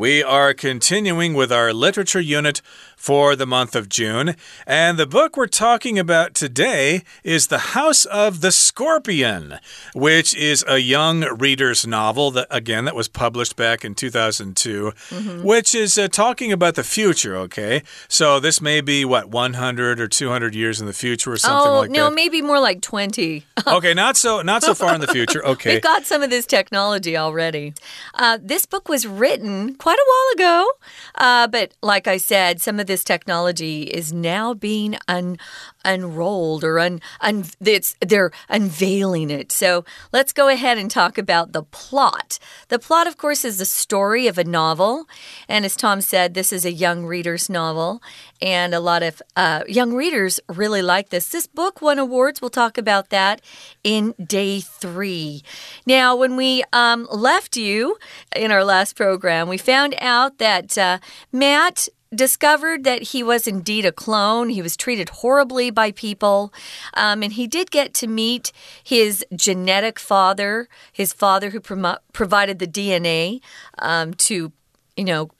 [0.00, 2.62] We are continuing with our literature unit
[3.00, 4.34] for the month of June.
[4.66, 9.58] And the book we're talking about today is The House of the Scorpion,
[9.94, 15.18] which is a young reader's novel that, again, that was published back in 2002, mm
[15.18, 15.42] -hmm.
[15.42, 17.82] which is uh, talking about the future, okay?
[18.08, 21.80] So this may be, what, 100 or 200 years in the future or something oh,
[21.80, 22.10] like no, that?
[22.10, 23.44] no, maybe more like 20.
[23.66, 25.42] okay, not so, not so far in the future.
[25.50, 25.72] Okay.
[25.72, 27.72] We've got some of this technology already.
[28.14, 30.70] Uh, this book was written quite a while ago,
[31.16, 35.36] uh, but like I said, some of this technology is now being un
[35.84, 39.52] unrolled or un, un it's they're unveiling it.
[39.52, 42.38] So let's go ahead and talk about the plot.
[42.68, 45.06] The plot, of course, is the story of a novel,
[45.48, 48.02] and as Tom said, this is a young reader's novel,
[48.40, 51.28] and a lot of uh, young readers really like this.
[51.30, 52.40] This book won awards.
[52.40, 53.40] We'll talk about that
[53.84, 55.42] in day three.
[55.86, 57.96] Now, when we um, left you
[58.34, 60.98] in our last program, we found out that uh,
[61.32, 64.48] Matt discovered that he was indeed a clone.
[64.48, 66.52] He was treated horribly by people.
[66.94, 72.66] Um, and he did get to meet his genetic father, his father who provided the
[72.66, 73.40] DNA
[73.78, 74.52] um, to,
[74.96, 75.30] you know,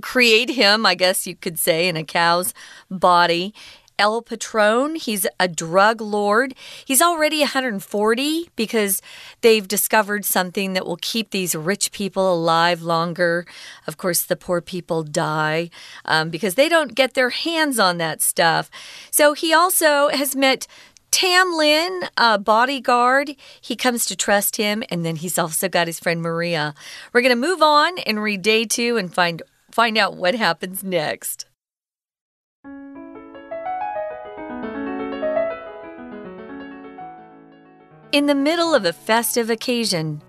[0.00, 2.54] create him, I guess you could say, in a cow's
[2.90, 3.54] body.
[3.98, 4.96] El Patron.
[4.96, 6.54] He's a drug lord.
[6.84, 9.02] He's already 140 because
[9.40, 13.46] they've discovered something that will keep these rich people alive longer.
[13.86, 15.70] Of course, the poor people die
[16.04, 18.70] um, because they don't get their hands on that stuff.
[19.10, 20.66] So he also has met
[21.12, 26.00] Tam Lin, a bodyguard, he comes to trust him, and then he's also got his
[26.00, 26.74] friend Maria.
[27.12, 30.82] We're going to move on and read day two and find find out what happens
[30.82, 31.46] next.
[38.12, 40.22] In the middle of a festive occasion,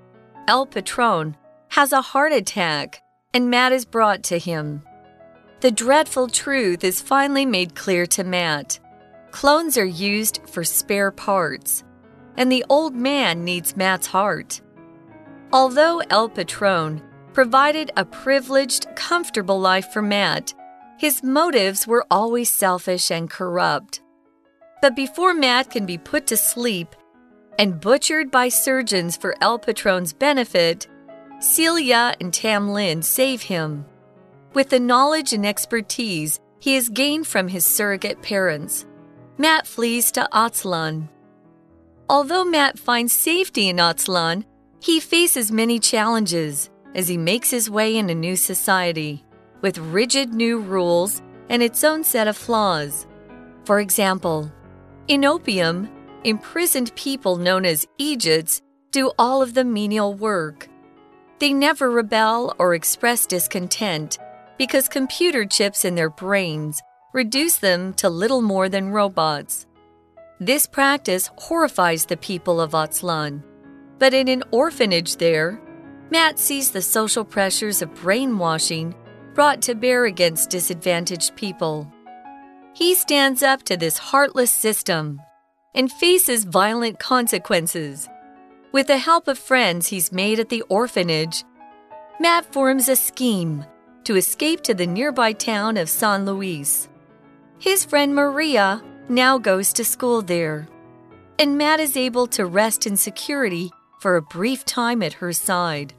[0.48, 1.36] El Patron
[1.68, 3.04] has a heart attack
[3.34, 4.84] and Matt is brought to him.
[5.60, 8.80] The dreadful truth is finally made clear to Matt.
[9.32, 11.84] Clones are used for spare parts,
[12.38, 14.62] and the old man needs Matt's heart.
[15.52, 17.02] Although El Patron
[17.34, 20.54] provided a privileged, comfortable life for Matt,
[20.98, 24.02] his motives were always selfish and corrupt.
[24.82, 26.96] But before Matt can be put to sleep
[27.60, 30.88] and butchered by surgeons for El Patron's benefit,
[31.40, 33.86] Celia and Tam Lin save him.
[34.54, 38.86] With the knowledge and expertise he has gained from his surrogate parents,
[39.38, 41.10] Matt flees to Aztlan.
[42.10, 44.46] Although Matt finds safety in Aztlan,
[44.80, 49.24] he faces many challenges as he makes his way in a new society
[49.62, 53.08] with rigid new rules and its own set of flaws.
[53.66, 54.52] For example,
[55.08, 55.90] in opium,
[56.24, 58.62] imprisoned people known as Eejits
[58.92, 60.68] do all of the menial work.
[61.40, 64.18] They never rebel or express discontent
[64.58, 66.82] because computer chips in their brains
[67.14, 69.66] reduce them to little more than robots.
[70.40, 73.44] This practice horrifies the people of Aztlan.
[74.00, 75.62] But in an orphanage there,
[76.10, 78.96] Matt sees the social pressures of brainwashing
[79.34, 81.92] brought to bear against disadvantaged people.
[82.74, 85.22] He stands up to this heartless system
[85.76, 88.10] and faces violent consequences.
[88.72, 91.44] With the help of friends he's made at the orphanage,
[92.20, 93.66] Matt forms a scheme
[94.04, 96.90] to escape to the nearby town of San Luis.
[97.60, 100.68] His friend Maria now goes to school there,
[101.40, 105.94] and Matt is able to rest in security for a brief time at her side.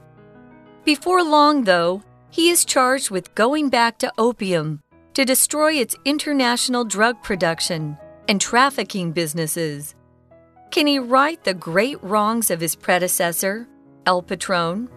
[0.84, 4.82] Before long, though, he is charged with going back to opium
[5.14, 7.96] to destroy its international drug production
[8.28, 9.94] and trafficking businesses.
[10.70, 13.68] Can he right the great wrongs of his predecessor,
[14.06, 14.88] El Patron?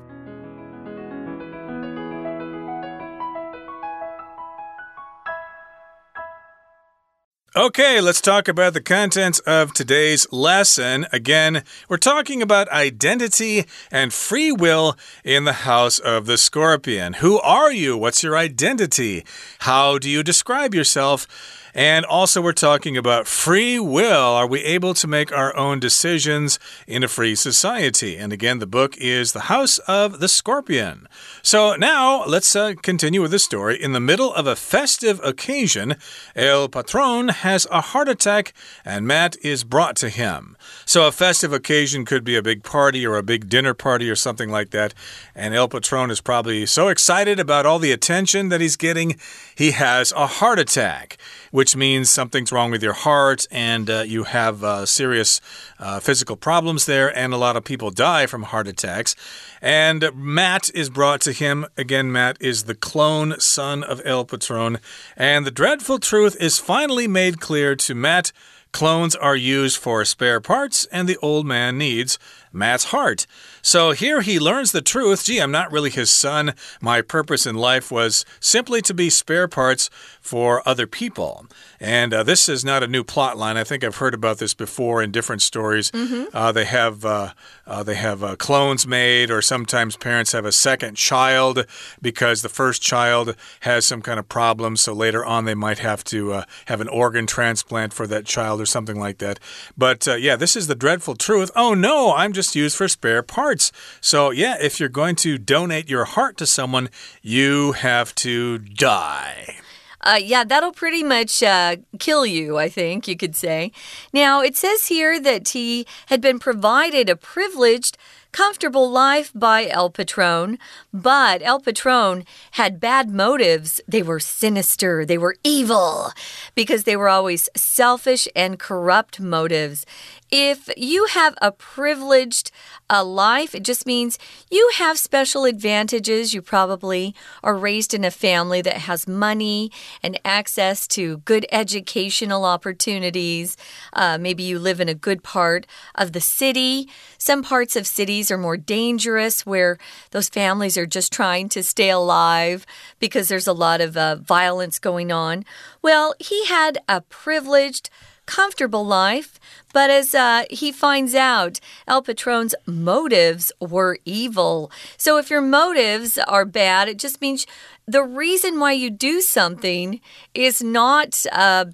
[7.57, 11.07] Okay, let's talk about the contents of today's lesson.
[11.11, 17.13] Again, we're talking about identity and free will in the house of the scorpion.
[17.13, 17.97] Who are you?
[17.97, 19.25] What's your identity?
[19.61, 21.25] How do you describe yourself?
[21.73, 24.33] And also, we're talking about free will.
[24.33, 28.17] Are we able to make our own decisions in a free society?
[28.17, 31.07] And again, the book is The House of the Scorpion.
[31.41, 33.81] So now let's uh, continue with the story.
[33.81, 35.95] In the middle of a festive occasion,
[36.35, 38.53] El Patron has a heart attack
[38.83, 40.57] and Matt is brought to him.
[40.85, 44.15] So a festive occasion could be a big party or a big dinner party or
[44.15, 44.93] something like that.
[45.35, 49.17] And El Patron is probably so excited about all the attention that he's getting,
[49.55, 51.17] he has a heart attack,
[51.51, 55.41] which means something's wrong with your heart and uh, you have uh, serious
[55.79, 59.15] uh, physical problems there, and a lot of people die from heart attacks.
[59.61, 61.65] And Matt is brought to him.
[61.77, 64.79] Again, Matt is the clone son of El Patron.
[65.15, 68.31] And the dreadful truth is finally made clear to Matt.
[68.77, 72.19] Clones are used for spare parts, and the old man needs
[72.53, 73.25] Matt's heart.
[73.61, 75.25] So here he learns the truth.
[75.25, 76.53] Gee, I'm not really his son.
[76.79, 79.89] My purpose in life was simply to be spare parts
[80.21, 81.45] for other people.
[81.79, 83.57] And uh, this is not a new plot line.
[83.57, 85.91] I think I've heard about this before in different stories.
[85.91, 86.25] Mm -hmm.
[86.33, 87.29] uh, they have uh,
[87.67, 91.65] uh they have uh, clones made, or sometimes parents have a second child
[92.01, 94.75] because the first child has some kind of problem.
[94.77, 98.59] So later on, they might have to uh, have an organ transplant for that child
[98.61, 99.39] or something like that.
[99.75, 101.49] But yeah, this is the dreadful truth.
[101.55, 103.71] Oh no, I'm just used for spare parts.
[104.01, 106.89] So, yeah, if you're going to donate your heart to someone,
[107.21, 109.57] you have to die.
[110.01, 113.71] Uh, yeah, that'll pretty much uh, kill you, I think you could say.
[114.13, 117.97] Now, it says here that he had been provided a privileged
[118.37, 120.59] comfortable life by El Patron,
[120.93, 123.81] but El Patron had bad motives.
[123.87, 126.11] They were sinister, they were evil,
[126.53, 129.87] because they were always selfish and corrupt motives.
[130.29, 132.51] If you have a privileged
[132.89, 134.19] uh, life, it just means
[134.51, 136.33] you have special advantages.
[136.33, 139.71] You probably are raised in a family that has money
[140.03, 143.55] and access to good educational opportunities.
[143.93, 145.65] Uh, maybe you live in a good part
[145.95, 146.89] of the city.
[147.17, 149.77] Some parts of cities are more dangerous where
[150.11, 152.65] those families are just trying to stay alive
[152.99, 155.45] because there's a lot of uh, violence going on.
[155.81, 157.89] Well, he had a privileged
[158.27, 159.39] comfortable life,
[159.73, 164.71] but as uh, he finds out, El Patron's motives were evil.
[164.97, 167.47] So if your motives are bad, it just means
[167.87, 169.99] the reason why you do something
[170.35, 171.25] is not.
[171.31, 171.65] Uh,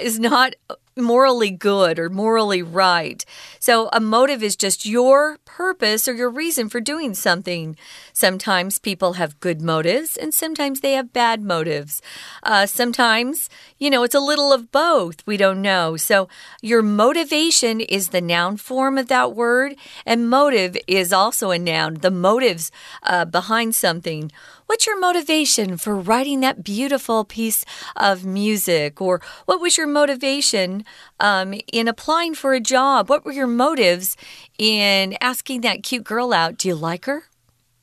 [0.00, 0.54] is not
[0.96, 3.24] morally good or morally right.
[3.58, 7.76] So, a motive is just your purpose or your reason for doing something.
[8.12, 12.02] Sometimes people have good motives and sometimes they have bad motives.
[12.42, 13.48] Uh, sometimes,
[13.78, 15.26] you know, it's a little of both.
[15.26, 15.96] We don't know.
[15.96, 16.28] So,
[16.60, 21.94] your motivation is the noun form of that word, and motive is also a noun,
[21.94, 22.70] the motives
[23.02, 24.30] uh, behind something.
[24.72, 27.62] What's your motivation for writing that beautiful piece
[27.94, 29.02] of music?
[29.02, 30.86] Or what was your motivation
[31.20, 33.10] um, in applying for a job?
[33.10, 34.16] What were your motives
[34.56, 36.56] in asking that cute girl out?
[36.56, 37.24] Do you like her?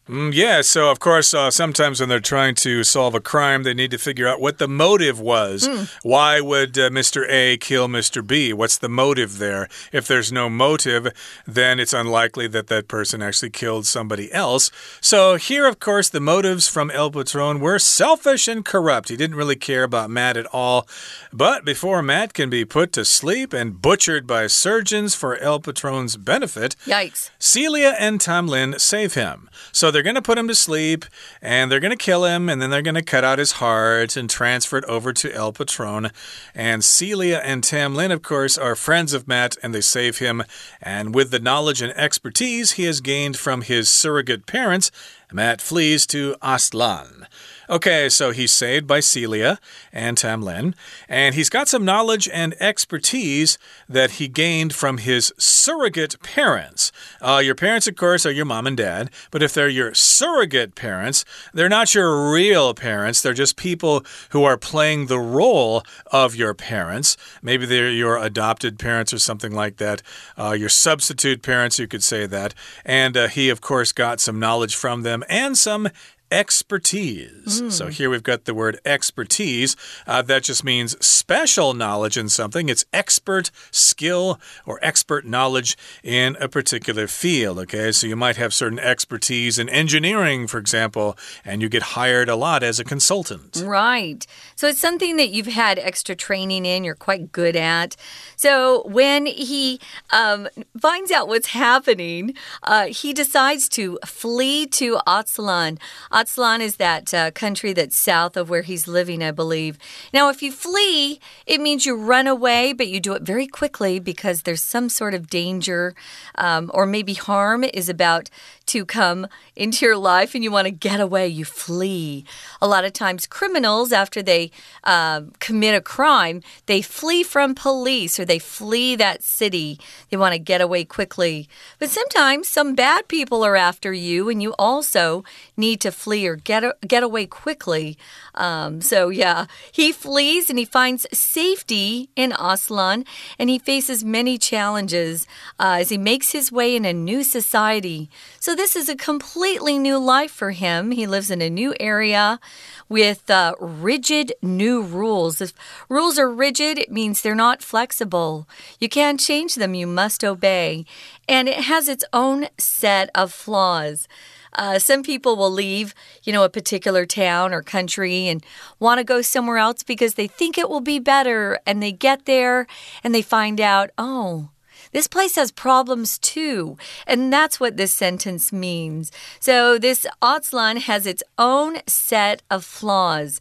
[0.10, 3.76] Mm, yeah, so of course, uh, sometimes when they're trying to solve a crime, they
[3.76, 5.68] need to figure out what the motive was.
[5.68, 5.88] Mm.
[6.02, 7.30] Why would uh, Mr.
[7.30, 8.26] A kill Mr.
[8.26, 8.52] B?
[8.52, 9.70] What's the motive there?
[9.92, 11.14] If there's no motive,
[11.46, 14.72] then it's unlikely that that person actually killed somebody else.
[15.00, 19.10] So here, of course, the motives from El Patron were selfish and corrupt.
[19.10, 20.88] He didn't really care about Matt at all.
[21.32, 26.18] But before Matt can be put to sleep and butchered by surgeons for El Patron's
[26.18, 27.30] benefit, yikes!
[27.38, 29.48] Celia and Tam Lin save him.
[29.72, 31.04] So they're going to put him to sleep
[31.42, 34.16] and they're going to kill him and then they're going to cut out his heart
[34.16, 36.12] and transfer it over to El Patron.
[36.56, 40.46] And Celia and Tam Lin, of course, are friends of Matt and they save him.
[40.82, 44.90] And with the knowledge and expertise he has gained from his surrogate parents,
[45.34, 47.26] Matt flees to Aztlan.
[47.70, 49.60] Okay, so he's saved by Celia
[49.94, 50.74] and Tam Lin,
[51.08, 56.92] and he's got some knowledge and expertise that he gained from his surrogate parents.
[57.22, 60.74] Uh, your parents, of course, are your mom and dad, but if they're your surrogate
[60.74, 63.22] parents, they're not your real parents.
[63.22, 67.18] They're just people who are playing the role of your parents.
[67.44, 70.02] Maybe they're your adopted parents or something like that,
[70.40, 72.56] uh, your substitute parents, you could say that.
[72.84, 75.90] And uh, he, of course, got some knowledge from them and some
[76.32, 77.62] expertise.
[77.62, 77.72] Mm.
[77.72, 79.76] So here we've got the word expertise.
[80.06, 82.70] Uh, that just means special knowledge in something.
[82.70, 87.60] It's expert skill or expert knowledge in a particular field.
[87.60, 92.30] Okay, so you might have certain expertise in engineering, for example, and you get hired
[92.30, 93.62] a lot as a consultant.
[93.64, 94.26] Right.
[94.56, 97.96] So it's something that you've had extra training in, you're quite good at.
[98.36, 99.80] So when he
[100.12, 100.48] um,
[100.80, 102.34] finds out what's happening,
[102.64, 105.80] uh, he decides to flee to Aztlan.
[106.20, 109.78] Aztlan is that uh, country that's south of where he's living, I believe.
[110.14, 114.00] Now, if you flee, it means you run away, but you do it very quickly
[114.00, 115.96] because there's some sort of danger
[116.36, 118.30] um, or maybe harm is about
[118.66, 122.26] to come into your life and you want to get away, you flee.
[122.62, 124.52] A lot of times, criminals, after they
[124.84, 129.80] uh, commit a crime, they flee from police or they flee that city.
[130.10, 131.48] They want to get away quickly.
[131.80, 135.24] But sometimes some bad people are after you and you also
[135.56, 137.98] need to flee or get get away quickly.
[138.36, 143.06] Um, so yeah, he flees and he finds safety in Aztlan,
[143.38, 145.28] and he faces many challenges
[145.60, 148.10] uh, as he makes his way in a new society.
[148.40, 150.92] So this is a completely new life for him.
[150.92, 152.40] He lives in a new area
[152.88, 155.42] with uh, rigid new rules.
[155.42, 155.54] If
[155.88, 158.48] rules are rigid, it means they're not flexible.
[158.80, 160.86] You can't change them, you must obey.
[161.28, 164.08] And it has its own set of flaws.
[164.54, 168.44] Uh, some people will leave, you know, a particular town or country and
[168.80, 171.60] want to go somewhere else because they think it will be better.
[171.66, 172.68] And they get there
[173.04, 174.50] and they find out, oh,
[174.92, 176.78] this place has problems too.
[177.06, 179.12] And that's what this sentence means.
[179.40, 183.40] So this Aztlan has its own set of flaws.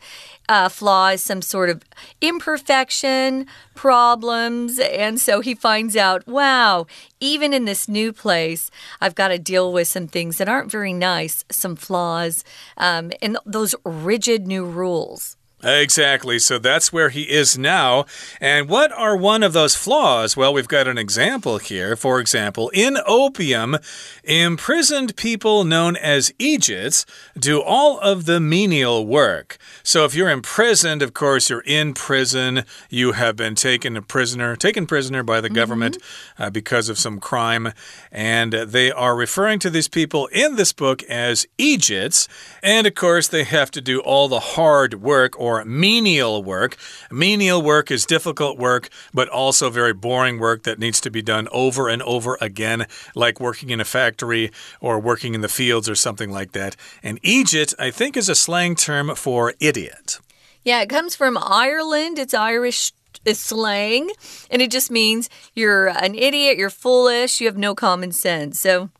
[0.49, 1.83] Uh, flaws, some sort of
[2.21, 4.79] imperfection, problems.
[4.79, 6.87] And so he finds out, wow,
[7.21, 10.93] even in this new place, I've got to deal with some things that aren't very
[10.93, 12.45] nice, some flaws,
[12.77, 15.38] um, and those rigid new rules.
[15.63, 16.39] Exactly.
[16.39, 18.05] So that's where he is now.
[18.41, 20.37] And what are one of those flaws?
[20.37, 21.97] Well, we've got an example here.
[21.97, 23.77] For example, in opium,
[24.23, 27.05] imprisoned people known as Eejits
[27.37, 29.59] do all of the menial work.
[29.83, 32.63] So if you're imprisoned, of course, you're in prison.
[32.89, 35.61] You have been taken a prisoner, taken prisoner by the mm -hmm.
[35.61, 35.99] government
[36.39, 37.73] uh, because of some crime.
[38.13, 42.29] And they are referring to these people in this book as Eejits.
[42.63, 46.77] And of course, they have to do all the hard work or menial work.
[47.11, 51.49] Menial work is difficult work, but also very boring work that needs to be done
[51.53, 54.51] over and over again, like working in a factory
[54.81, 56.77] or working in the fields or something like that.
[57.03, 60.19] And Eejit, I think, is a slang term for idiot.
[60.65, 62.19] Yeah, it comes from Ireland.
[62.19, 62.93] It's Irish
[63.25, 64.11] is slang,
[64.51, 68.61] and it just means you're an idiot, you're foolish, you have no common sense.
[68.61, 68.91] So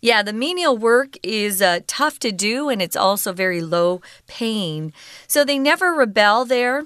[0.00, 4.92] yeah, the menial work is uh, tough to do and it's also very low paying.
[5.26, 6.84] So they never rebel there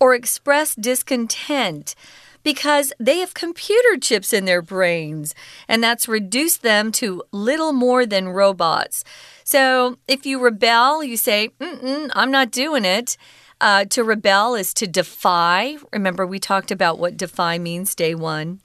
[0.00, 1.94] or express discontent
[2.42, 5.34] because they have computer chips in their brains,
[5.66, 9.02] and that's reduced them to little more than robots.
[9.44, 13.16] So if you rebel, you say, mm -mm, I'm not doing it.
[13.60, 15.78] Uh, to rebel is to defy.
[15.92, 18.60] Remember, we talked about what defy means day one.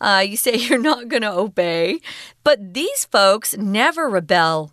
[0.00, 2.00] Uh, you say you're not going to obey.
[2.42, 4.72] But these folks never rebel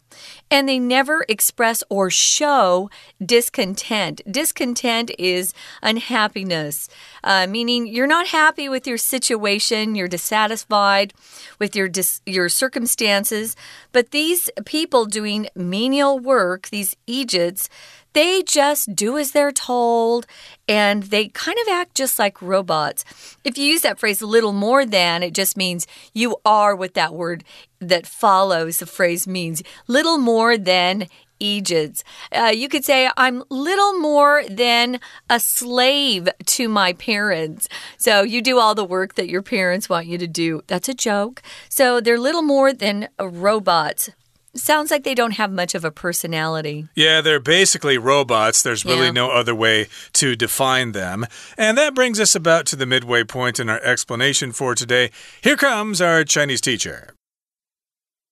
[0.49, 2.89] and they never express or show
[3.25, 4.21] discontent.
[4.29, 6.89] Discontent is unhappiness,
[7.23, 11.13] uh, meaning you're not happy with your situation, you're dissatisfied
[11.59, 11.89] with your
[12.25, 13.55] your circumstances.
[13.93, 17.69] But these people doing menial work, these Eejits,
[18.13, 20.25] they just do as they're told
[20.67, 23.05] and they kind of act just like robots.
[23.43, 26.93] If you use that phrase a little more than, it just means you are what
[26.93, 27.43] that word
[27.79, 31.07] that follows the phrase means little more than
[31.41, 32.03] Eejits.
[32.31, 34.99] Uh, you could say, I'm little more than
[35.29, 37.67] a slave to my parents.
[37.97, 40.61] So you do all the work that your parents want you to do.
[40.67, 41.41] That's a joke.
[41.67, 44.11] So they're little more than robots
[44.54, 46.88] Sounds like they don't have much of a personality.
[46.94, 48.62] Yeah, they're basically robots.
[48.62, 49.12] There's really yeah.
[49.12, 51.26] no other way to define them.
[51.58, 55.10] And that brings us about to the midway point in our explanation for today.
[55.42, 57.10] Here comes our Chinese teacher.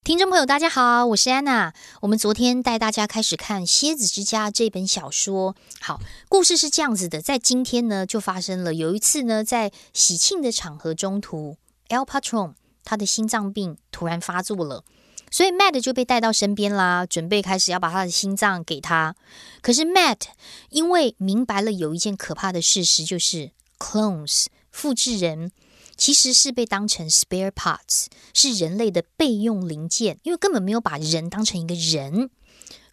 [0.03, 1.73] 听众朋友，大家好，我是安娜。
[2.01, 5.55] 我们昨天带大家开始看《蝎子之家》这本小说。
[5.81, 11.57] 好，故事是这样子的，在今天呢，就发生了有一次呢，在喜庆的场合中途，
[11.89, 14.85] El Patron 他的心脏病突然发作了。
[15.32, 19.16] 所以 Matt 就被带到身边啦，准备开始要把他的心脏给他。
[19.62, 20.22] 可是 Matt
[20.70, 25.52] 因为明白了有一件可怕的事实，就是 clones 复制人
[25.96, 32.30] 其实是被当成 spare parts，是人类的备用零件，因为根本没有把人当成一个人。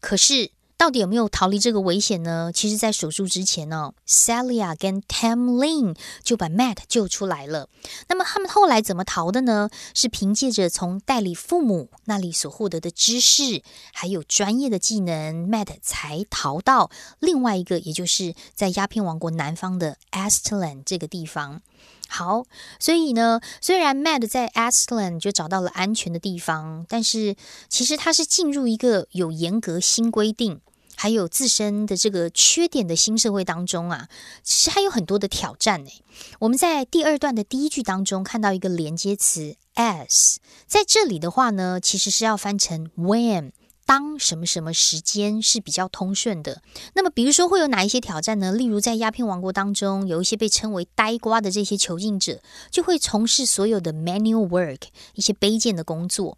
[0.01, 0.51] 可是。
[0.79, 2.51] 到底有没有逃离这个危险呢？
[2.55, 7.69] 其实，在手术之前呢，Celia 跟 Tamlin 就把 Matt 救出来了。
[8.09, 9.71] 那么他们后来怎么逃的呢？
[9.95, 13.63] 是凭借着从代理父母那里所获得的知识，
[13.95, 16.91] 还有专业的技能，Matt 才逃到
[17.21, 21.63] 另外一个，也就是在鸦片王国南方的 Astlan 这个地方。
[22.09, 22.45] 好，
[22.79, 27.37] 所以呢，虽然 Mad 在 Aslan 就找到了安全的地方，但是
[27.69, 30.61] 其实他是进入一个有严格新规定。
[30.99, 34.09] 还有自身的这个缺点的新社会当中啊，
[34.43, 35.91] 其实还有很多的挑战呢。
[36.39, 40.37] 我们在第二段的第一句当中看到一个连接词 as，
[40.67, 43.51] 在这里的话呢，其实是要翻成 when，
[43.87, 46.61] 当什么什么时间是比较通顺的。
[46.95, 48.53] 那么，比如说会有哪一些挑战呢？
[48.53, 54.81] 例如在鸦片王国当中，有一些被称为呆瓜的这些囚禁者，就会从事所有的 manual work，
[55.15, 56.37] 一些卑贱的工作。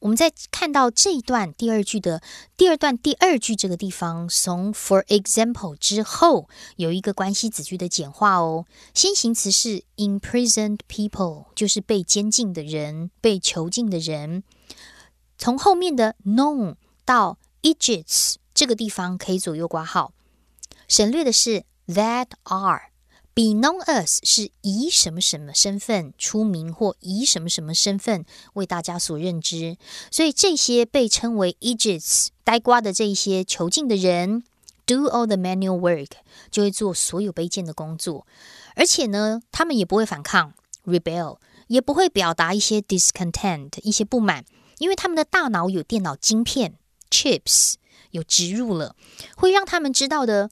[0.00, 2.20] 我们在看到这一段第二句的
[2.56, 8.66] 第二段第二句这个地方，从 for example 之后有一个关系子句的简化哦。
[8.92, 14.42] 先行词是 imprisoned people，就是被监禁的人、被囚禁的人。
[15.38, 20.12] 从后面的 known 到 Egypts 这个地方可以左右挂号，
[20.88, 22.92] 省略的是 that are。
[23.34, 29.78] Be known as 是以什么什么身份出名，或以什么什么身份为大家所认知。
[30.10, 34.44] 所以这些被称为 Egypts 呆瓜的这一些囚禁的人
[34.84, 36.10] ，do all the manual work
[36.50, 38.26] 就会做所有卑贱的工作。
[38.74, 40.52] 而且呢，他们也不会反抗
[40.84, 44.44] rebel，也不会表达一些 discontent 一些不满，
[44.76, 46.74] 因为他们的大脑有电脑晶片
[47.12, 47.74] chips
[48.10, 48.96] 有植入了，
[49.36, 50.50] 会让他们知道的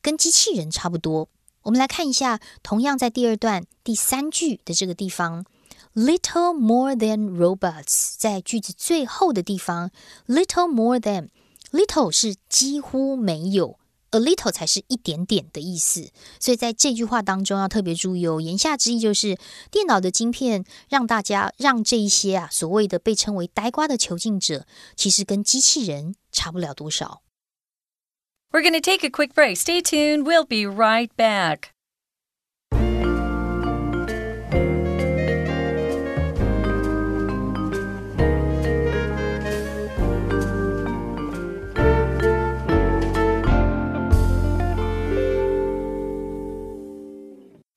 [0.00, 1.28] 跟机器人差不多。
[1.62, 5.44] 我们来看一下，同样在第二段第三句的这个地方
[5.94, 9.90] ，little more than robots，在句子最后的地方
[10.26, 13.78] ，little more than，little 是几乎没有
[14.10, 16.10] ，a little 才是一点点的意思。
[16.40, 18.40] 所以在这句话当中要特别注意哦。
[18.40, 19.38] 言下之意就是，
[19.70, 27.22] 电脑的晶片让大家让这一些啊所谓的被称为呆瓜的囚禁者，其实跟机器人差不了多少。
[28.50, 29.56] We're going to take a quick break.
[29.56, 30.24] Stay tuned.
[30.24, 31.70] We'll be right back.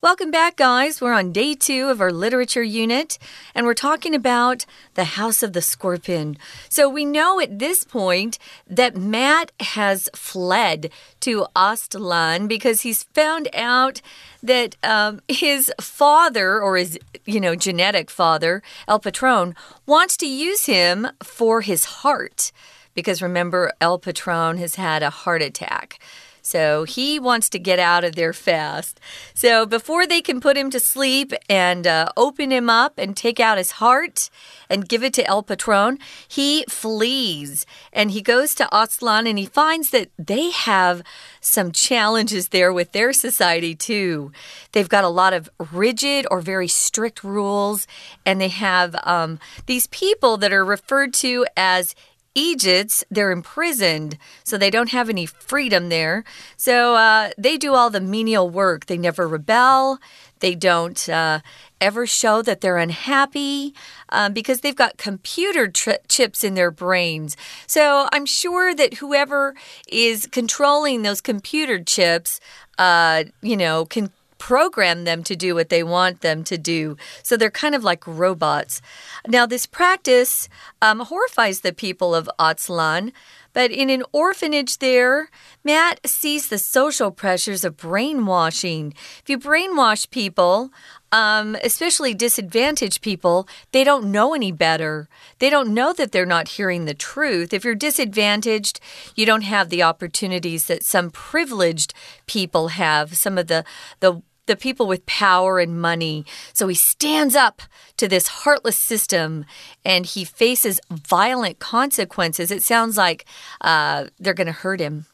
[0.02, 1.00] Welcome back, guys.
[1.00, 3.20] We're on day two of our literature unit,
[3.54, 6.38] and we're talking about the House of the Scorpion.
[6.68, 10.90] So, we know at this point that Matt has fled
[11.20, 14.02] to Aztlan because he's found out
[14.42, 19.54] that um, his father, or his, you know, genetic father, El Patron,
[19.86, 22.50] wants to use him for his heart.
[22.92, 26.00] Because remember, El Patron has had a heart attack.
[26.42, 29.00] So he wants to get out of there fast.
[29.32, 33.38] So before they can put him to sleep and uh, open him up and take
[33.38, 34.28] out his heart
[34.68, 39.46] and give it to El Patron, he flees and he goes to Aztlan and he
[39.46, 41.02] finds that they have
[41.40, 44.32] some challenges there with their society too.
[44.72, 47.86] They've got a lot of rigid or very strict rules,
[48.24, 51.94] and they have um, these people that are referred to as
[52.34, 56.24] Eejits, they're imprisoned, so they don't have any freedom there.
[56.56, 58.86] So uh, they do all the menial work.
[58.86, 59.98] They never rebel.
[60.40, 61.40] They don't uh,
[61.80, 63.74] ever show that they're unhappy
[64.08, 67.36] um, because they've got computer chips in their brains.
[67.66, 69.54] So I'm sure that whoever
[69.86, 72.40] is controlling those computer chips,
[72.78, 74.10] uh, you know, can
[74.42, 76.96] program them to do what they want them to do.
[77.22, 78.82] So they're kind of like robots.
[79.28, 80.48] Now, this practice
[80.80, 83.12] um, horrifies the people of Aztlan.
[83.52, 85.28] But in an orphanage there,
[85.62, 88.94] Matt sees the social pressures of brainwashing.
[89.20, 90.72] If you brainwash people,
[91.12, 95.08] um, especially disadvantaged people, they don't know any better.
[95.38, 97.52] They don't know that they're not hearing the truth.
[97.52, 98.80] If you're disadvantaged,
[99.14, 101.92] you don't have the opportunities that some privileged
[102.26, 103.14] people have.
[103.16, 103.64] Some of the
[104.00, 106.24] the the people with power and money.
[106.52, 107.62] So he stands up
[107.96, 109.44] to this heartless system
[109.84, 112.50] and he faces violent consequences.
[112.50, 113.24] It sounds like
[113.60, 115.06] uh, they're going to hurt him.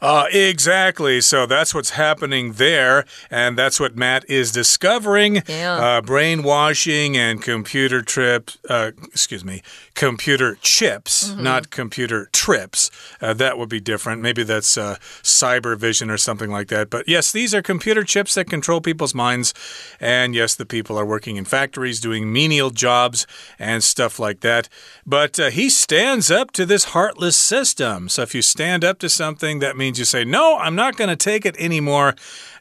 [0.00, 1.20] Uh, exactly.
[1.20, 3.04] So that's what's happening there.
[3.30, 5.42] And that's what Matt is discovering.
[5.48, 5.74] Yeah.
[5.74, 9.62] Uh, brainwashing and computer trip, uh, excuse me,
[9.94, 11.42] computer chips, mm -hmm.
[11.42, 12.90] not computer trips.
[13.20, 14.22] Uh, that would be different.
[14.22, 16.90] Maybe that's uh, cyber vision or something like that.
[16.90, 19.54] But yes, these are computer chips that control people's minds.
[20.00, 23.26] And yes, the people are working in factories doing menial jobs
[23.58, 24.68] and stuff like that.
[25.04, 28.08] But uh, he stands up to this heartless system.
[28.08, 30.96] So if you stand up to something, that means means you say, No, I'm not
[30.96, 32.14] going to take it anymore,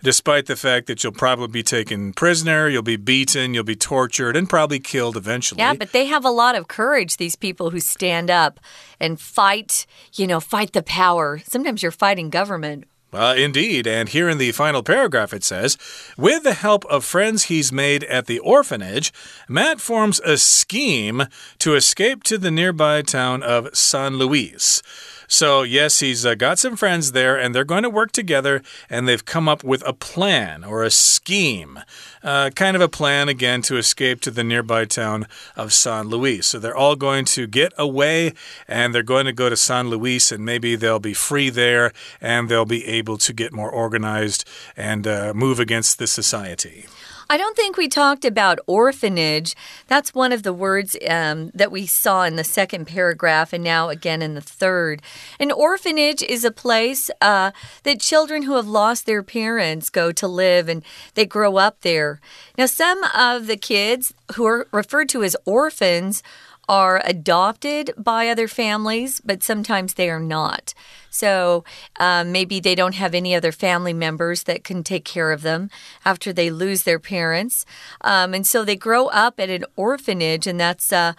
[0.04, 4.36] despite the fact that you'll probably be taken prisoner, you'll be beaten, you'll be tortured,
[4.36, 5.60] and probably killed eventually.
[5.60, 8.60] Yeah, but they have a lot of courage, these people who stand up
[9.00, 11.40] and fight, you know, fight the power.
[11.40, 12.86] Sometimes you're fighting government.
[13.12, 13.88] Uh, indeed.
[13.88, 15.78] And here in the final paragraph it says
[16.18, 19.14] With the help of friends he's made at the orphanage,
[19.48, 21.24] Matt forms a scheme
[21.60, 24.82] to escape to the nearby town of San Luis.
[25.28, 29.08] So, yes, he's uh, got some friends there, and they're going to work together, and
[29.08, 31.80] they've come up with a plan or a scheme.
[32.24, 36.48] Uh, kind of a plan, again, to escape to the nearby town of San Luis.
[36.48, 38.34] So, they're all going to get away,
[38.68, 42.50] and they're going to go to San Luis, and maybe they'll be free there, and
[42.50, 46.86] they'll be able to get more organized and uh, move against the society.
[47.30, 49.56] I don't think we talked about orphanage.
[49.88, 53.90] That's one of the words um, that we saw in the second paragraph and now
[53.90, 55.02] again in the third.
[55.40, 57.52] An orphanage is a place uh,
[57.84, 60.84] that children who have lost their parents go to live and
[61.16, 62.20] they grow up there.
[62.58, 66.22] Now, some of the kids who are referred to as orphans
[66.68, 70.74] are adopted by other families, but sometimes they are not.
[71.10, 71.64] So
[71.98, 75.70] um, maybe they don't have any other family members that can take care of them
[76.04, 77.66] after they lose their parents.
[78.02, 81.14] Um, and so they grow up at an orphanage, and that's uh,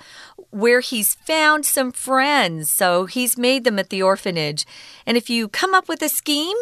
[0.50, 2.70] where he's found some friends.
[2.70, 4.66] So he's made them at the orphanage.
[5.06, 6.56] And if you come up with a scheme,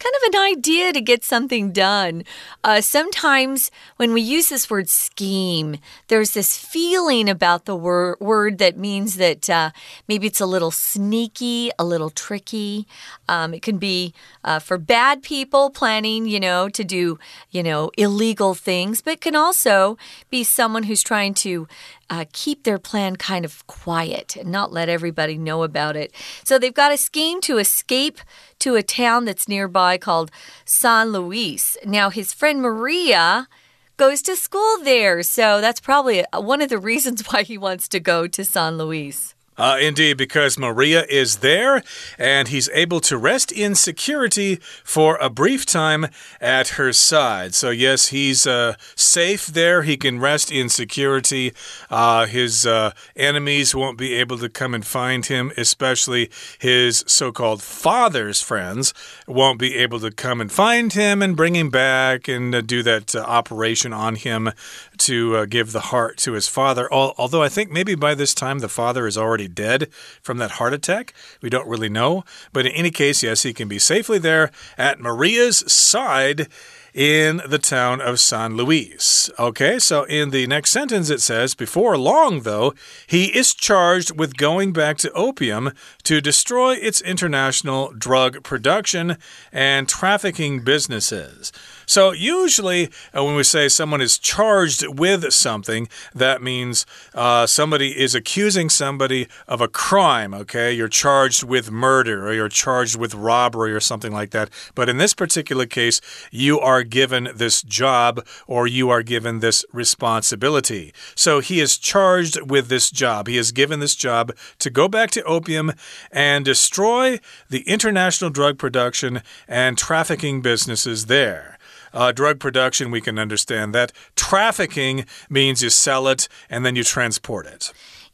[0.00, 2.24] kind of an idea to get something done.
[2.64, 5.76] Uh, sometimes when we use this word scheme,
[6.08, 9.70] there's this feeling about the wor word that means that uh,
[10.08, 12.86] maybe it's a little sneaky, a little tricky.
[13.28, 17.18] Um, it can be uh, for bad people planning, you know, to do,
[17.50, 19.98] you know, illegal things, but can also
[20.30, 21.68] be someone who's trying to
[22.10, 26.12] uh, keep their plan kind of quiet and not let everybody know about it.
[26.44, 28.18] So they've got a scheme to escape
[28.58, 30.30] to a town that's nearby called
[30.64, 31.76] San Luis.
[31.86, 33.48] Now, his friend Maria
[33.96, 38.00] goes to school there, so that's probably one of the reasons why he wants to
[38.00, 39.34] go to San Luis.
[39.60, 41.82] Uh, indeed, because Maria is there
[42.18, 46.06] and he's able to rest in security for a brief time
[46.40, 47.54] at her side.
[47.54, 49.82] So, yes, he's uh, safe there.
[49.82, 51.52] He can rest in security.
[51.90, 57.30] Uh, his uh, enemies won't be able to come and find him, especially his so
[57.30, 58.94] called father's friends
[59.26, 62.82] won't be able to come and find him and bring him back and uh, do
[62.82, 64.50] that uh, operation on him
[65.00, 66.92] to uh, give the heart to his father.
[66.92, 70.72] Although I think maybe by this time the father is already dead from that heart
[70.72, 71.12] attack.
[71.42, 72.24] We don't really know.
[72.52, 76.48] But in any case, yes, he can be safely there at Maria's side
[76.94, 79.30] in the town of San Luis.
[79.38, 82.74] Okay, so in the next sentence it says, Before long, though,
[83.06, 85.72] he is charged with going back to opium
[86.04, 89.16] to destroy its international drug production
[89.52, 91.52] and trafficking businesses.
[91.90, 98.00] So, usually, uh, when we say someone is charged with something, that means uh, somebody
[98.00, 100.72] is accusing somebody of a crime, okay?
[100.72, 104.50] You're charged with murder or you're charged with robbery or something like that.
[104.76, 106.00] But in this particular case,
[106.30, 110.94] you are given this job or you are given this responsibility.
[111.16, 113.26] So, he is charged with this job.
[113.26, 115.72] He is given this job to go back to opium
[116.12, 121.58] and destroy the international drug production and trafficking businesses there.
[121.92, 123.92] Uh, drug production, we can understand that.
[124.16, 127.72] Trafficking means you sell it and then you transport it.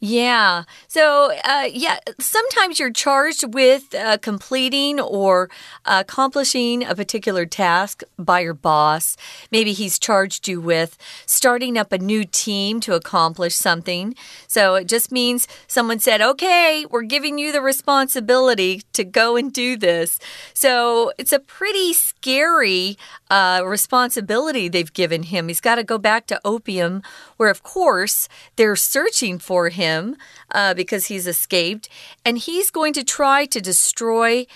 [0.09, 0.63] Yeah.
[0.87, 5.51] So, uh, yeah, sometimes you're charged with uh, completing or
[5.85, 9.17] accomplishing a particular task by your boss.
[9.51, 14.15] Maybe he's charged you with starting up a new team to accomplish something.
[14.47, 19.53] So it just means someone said, okay, we're giving you the responsibility to go and
[19.53, 20.21] do this.
[20.55, 22.97] So it's a pretty scary
[23.29, 25.49] uh, responsibility they've given him.
[25.49, 27.03] He's got to go back to opium,
[27.39, 30.17] where, of course, they're searching for him him
[30.51, 31.89] uh, because he's escaped,
[32.25, 34.47] and he's going to try to destroy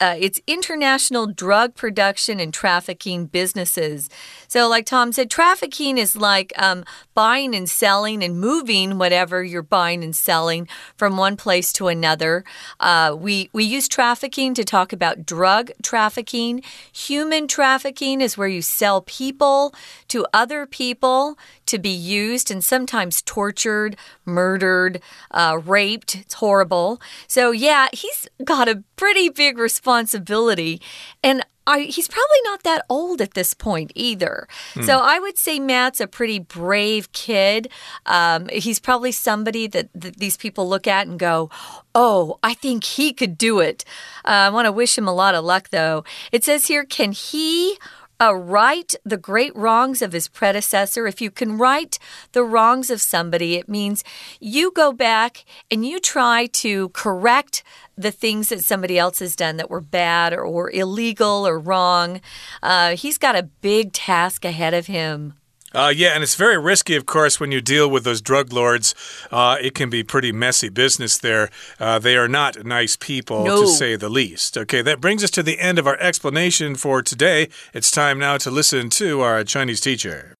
[0.00, 4.10] uh, it's international drug production and trafficking businesses.
[4.48, 9.62] So, like Tom said, trafficking is like um, buying and selling and moving whatever you're
[9.62, 12.44] buying and selling from one place to another.
[12.80, 16.62] Uh, we we use trafficking to talk about drug trafficking.
[16.92, 19.74] Human trafficking is where you sell people
[20.08, 21.38] to other people
[21.74, 26.14] to be used and sometimes tortured, murdered, uh, raped.
[26.14, 27.00] It's horrible.
[27.26, 30.80] So, yeah, he's got a pretty big responsibility.
[31.22, 34.46] And I, he's probably not that old at this point either.
[34.74, 34.82] Hmm.
[34.82, 37.68] So I would say Matt's a pretty brave kid.
[38.06, 41.50] Um, he's probably somebody that, that, these people look at and go,
[41.94, 43.84] Oh, I think he could do it.
[44.24, 46.04] Uh, I want to wish him a lot of luck, though.
[46.32, 47.78] It says here, can he
[48.24, 51.06] uh, right the great wrongs of his predecessor.
[51.06, 51.98] If you can right
[52.32, 54.04] the wrongs of somebody, it means
[54.40, 57.62] you go back and you try to correct
[57.96, 62.20] the things that somebody else has done that were bad or, or illegal or wrong.
[62.62, 65.34] Uh, he's got a big task ahead of him.
[65.73, 68.95] Uh, yeah, and it's very risky, of course, when you deal with those drug lords.
[69.31, 71.51] Uh, it can be pretty messy business there.
[71.79, 73.61] Uh, they are not nice people, no.
[73.61, 74.57] to say the least.
[74.57, 77.49] Okay, that brings us to the end of our explanation for today.
[77.71, 80.33] It's time now to listen to our Chinese teacher.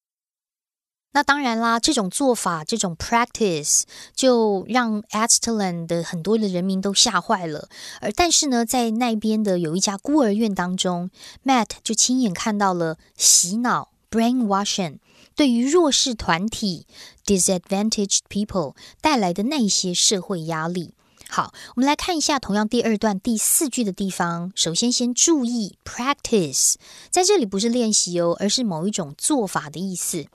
[1.11, 3.83] 那当然啦，这种做法，这种 practice
[4.15, 7.69] 就让 Aztlan 的很多的人民都吓坏了。
[8.01, 11.11] 而但是呢，在那边的有一家孤儿院当中，
[11.45, 14.97] Matt 就亲眼看到了洗脑 brainwashing。
[15.36, 16.86] 对于弱势团体
[17.26, 20.94] （disadvantaged people） 带来的那些社会压力。
[21.28, 24.52] 好，我们来看一下同样第二段第四句的地方。
[24.54, 26.74] 首先，先注意 practice，
[27.10, 30.26] 在这里不是练习哦，而是某一种做法的意思。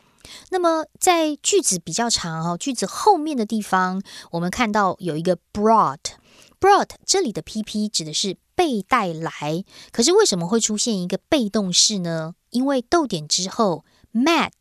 [0.49, 9.63] 那么，在句子比较长哦，句子后面的地方，我们看到有一个 brought，brought 这里的 pp 指的是被带来。
[9.91, 12.35] 可是为什么会出现一个被动式呢？
[12.49, 13.85] 因为逗点之后。
[14.11, 14.51] Met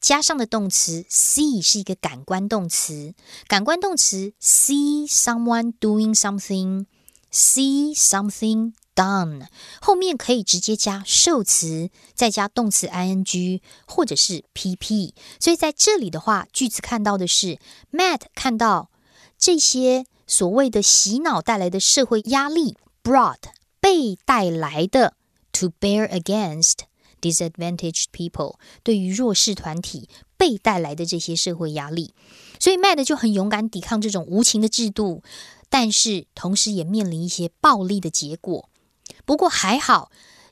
[0.00, 3.14] 加上的动词 see 是一个感官动词，
[3.48, 9.48] 感官动词 see someone doing something，see something done，
[9.80, 15.12] 后面可以直接加受词，再加动词 ing 或者是 pp。
[15.40, 17.58] 所以在这里的话，句子看到的是
[17.90, 18.88] mat 看到
[19.36, 23.40] 这些所谓的洗脑带来的社会压力，brought
[23.80, 25.14] 被带来的
[25.50, 26.84] to bear against。
[27.22, 32.12] Disadvantaged people 对于弱势团体被带来的这些社会压力，
[32.58, 35.22] 所以 Mad 就很勇敢抵抗这种无情的制度，
[35.70, 38.68] 但是同时也面临一些暴力的结果。
[39.24, 40.10] 不过还好，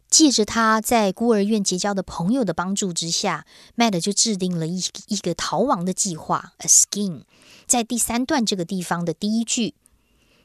[0.08, 7.22] 借着他在孤儿院结交的朋友的帮助之下，Mad 就制定了一一个逃亡的计划，a scheme。
[7.66, 9.74] 在第三段这个地方的第一句，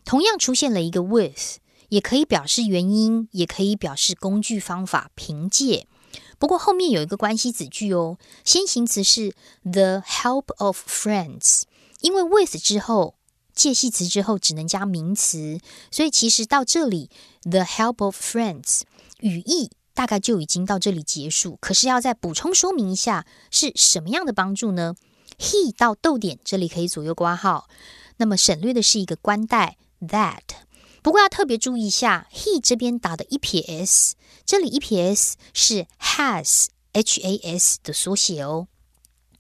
[0.03, 1.57] 同样出现了一个 with，
[1.89, 5.87] 也可以表示原因，也可以表示工具方法，凭借。
[6.37, 11.63] 不过后面有一个关系子句哦，先行词是 the help of friends，
[12.01, 13.15] 因为 with 之后
[13.53, 17.09] 介系词之后只能加名词，所以其实到这里
[17.43, 18.81] the help of friends
[19.21, 21.57] 语义大概就已经到这里结束。
[21.61, 24.95] 可是要再补充说明一下是什么样的帮助呢
[25.39, 27.69] ？he 到逗点这里可以左右挂号，
[28.17, 30.64] 那么省略的是一个关带 that。
[31.05, 38.65] 不过要特别注意一下，he 这边打的一撇 s，这里一撇 s 是 has h a s 的缩写哦。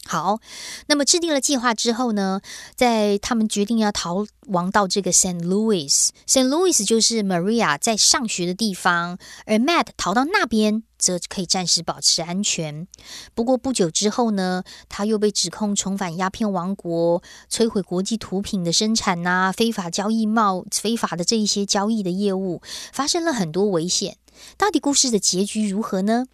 [0.05, 0.39] 好，
[0.85, 2.39] 那么制定了计划之后呢，
[2.75, 12.87] 在他们决定要逃亡到这个 Saint Louis，Saint Louis 就是 Maria 在上学的地方，而 Matt 逃到那边则可以暂时保持安全。
[13.35, 24.17] 不过不久之后呢，他又被指控重返鸦片王国，摧毁国际毒品的生产呐，非法交易贸非法的这一些交易的业务，发生了很多危险。
[24.57, 26.25] 到底故事的结局如何呢？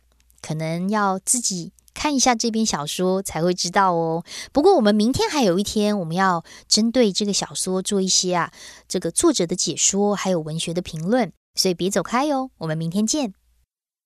[0.41, 1.73] 可能要自己。
[1.93, 4.23] 看一下这篇小说才会知道哦。
[4.53, 8.53] 不过我们明天还有一天，我们要针对这个小说做一些啊
[8.87, 12.49] 这个作者的解说，还有文学的评论，所以别走开哟。
[12.59, 13.33] 我们明天见。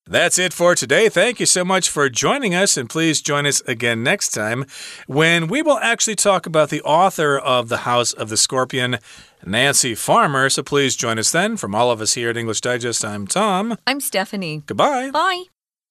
[0.08, 1.10] That's it for today.
[1.10, 4.66] Thank you so much for joining us, and please join us again next time
[5.08, 9.00] when we will actually talk about the author of The House of the Scorpion,
[9.44, 10.48] Nancy Farmer.
[10.52, 11.58] So please join us then.
[11.58, 13.78] From all of us here at English Digest, I'm Tom.
[13.88, 14.62] I'm Stephanie.
[14.68, 15.10] Goodbye.
[15.10, 15.46] Bye.